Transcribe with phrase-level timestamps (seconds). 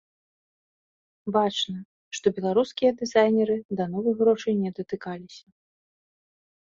[1.35, 1.77] Бачна,
[2.19, 5.43] што беларускія дызайнеры да новых грошай не датыкаліся.